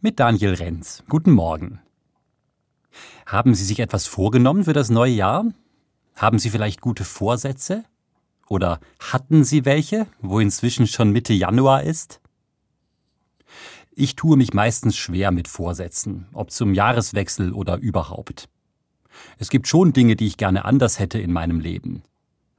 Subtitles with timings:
[0.00, 1.02] mit Daniel Renz.
[1.08, 1.80] Guten Morgen.
[3.24, 5.46] Haben Sie sich etwas vorgenommen für das neue Jahr?
[6.14, 7.84] Haben Sie vielleicht gute Vorsätze?
[8.48, 12.20] Oder hatten Sie welche, wo inzwischen schon Mitte Januar ist?
[13.92, 18.48] Ich tue mich meistens schwer mit Vorsätzen, ob zum Jahreswechsel oder überhaupt.
[19.38, 22.02] Es gibt schon Dinge, die ich gerne anders hätte in meinem Leben.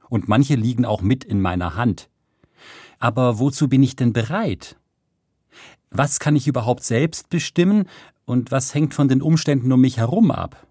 [0.08, 2.08] Und manche liegen auch mit in meiner Hand.
[2.98, 4.76] Aber wozu bin ich denn bereit?
[5.90, 7.88] Was kann ich überhaupt selbst bestimmen
[8.24, 10.66] und was hängt von den Umständen um mich herum ab?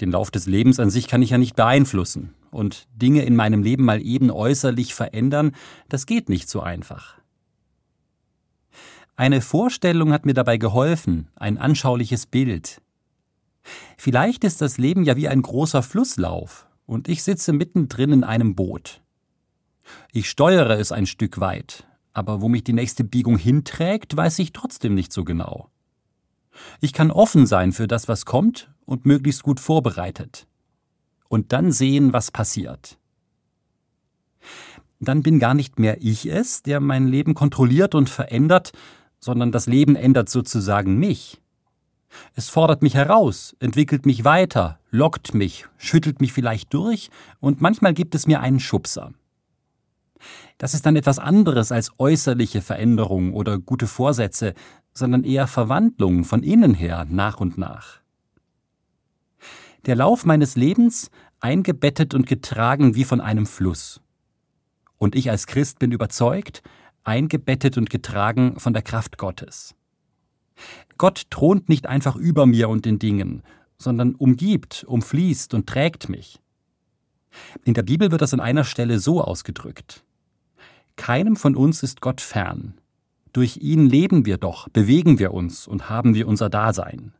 [0.00, 3.62] Den Lauf des Lebens an sich kann ich ja nicht beeinflussen, und Dinge in meinem
[3.62, 5.52] Leben mal eben äußerlich verändern,
[5.88, 7.16] das geht nicht so einfach.
[9.16, 12.82] Eine Vorstellung hat mir dabei geholfen, ein anschauliches Bild.
[13.96, 18.54] Vielleicht ist das Leben ja wie ein großer Flusslauf, und ich sitze mittendrin in einem
[18.54, 19.00] Boot.
[20.12, 24.52] Ich steuere es ein Stück weit, aber wo mich die nächste Biegung hinträgt, weiß ich
[24.52, 25.70] trotzdem nicht so genau.
[26.80, 30.46] Ich kann offen sein für das, was kommt und möglichst gut vorbereitet.
[31.28, 32.98] Und dann sehen, was passiert.
[35.00, 38.72] Dann bin gar nicht mehr ich es, der mein Leben kontrolliert und verändert,
[39.18, 41.40] sondern das Leben ändert sozusagen mich.
[42.34, 47.10] Es fordert mich heraus, entwickelt mich weiter, lockt mich, schüttelt mich vielleicht durch
[47.40, 49.12] und manchmal gibt es mir einen Schubser.
[50.58, 54.54] Das ist dann etwas anderes als äußerliche Veränderung oder gute Vorsätze,
[54.94, 58.00] sondern eher Verwandlung von innen her nach und nach.
[59.86, 64.00] Der Lauf meines Lebens eingebettet und getragen wie von einem Fluss.
[64.98, 66.62] Und ich als Christ bin überzeugt,
[67.02, 69.74] eingebettet und getragen von der Kraft Gottes.
[70.98, 73.42] Gott thront nicht einfach über mir und den Dingen,
[73.78, 76.40] sondern umgibt, umfließt und trägt mich.
[77.64, 80.04] In der Bibel wird das an einer Stelle so ausgedrückt.
[81.02, 82.74] Keinem von uns ist Gott fern.
[83.32, 87.12] Durch ihn leben wir doch, bewegen wir uns und haben wir unser Dasein.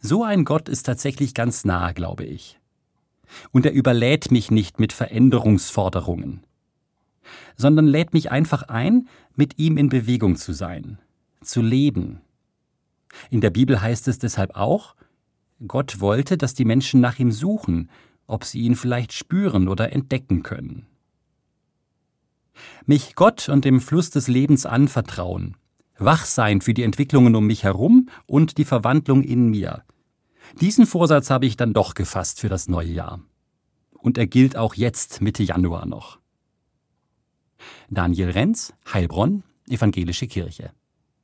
[0.00, 2.58] So ein Gott ist tatsächlich ganz nah, glaube ich.
[3.50, 6.44] Und er überlädt mich nicht mit Veränderungsforderungen,
[7.58, 10.98] sondern lädt mich einfach ein, mit ihm in Bewegung zu sein,
[11.42, 12.22] zu leben.
[13.28, 14.94] In der Bibel heißt es deshalb auch,
[15.66, 17.90] Gott wollte, dass die Menschen nach ihm suchen,
[18.26, 20.87] ob sie ihn vielleicht spüren oder entdecken können
[22.86, 25.56] mich Gott und dem Fluss des Lebens anvertrauen,
[25.98, 29.84] wach sein für die Entwicklungen um mich herum und die Verwandlung in mir.
[30.60, 33.20] Diesen Vorsatz habe ich dann doch gefasst für das neue Jahr.
[33.92, 36.18] Und er gilt auch jetzt Mitte Januar noch.
[37.90, 40.70] Daniel Renz, Heilbronn, Evangelische Kirche.